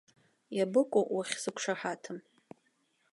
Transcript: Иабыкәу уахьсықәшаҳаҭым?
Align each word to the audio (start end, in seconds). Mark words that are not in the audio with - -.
Иабыкәу 0.57 1.03
уахьсықәшаҳаҭым? 1.15 2.17